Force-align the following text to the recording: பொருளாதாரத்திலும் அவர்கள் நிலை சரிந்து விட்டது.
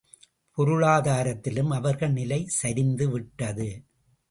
பொருளாதாரத்திலும் 0.57 1.69
அவர்கள் 1.69 2.11
நிலை 2.11 2.45
சரிந்து 2.45 3.09
விட்டது. 3.09 3.69